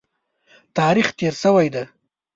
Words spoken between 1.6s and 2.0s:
دی.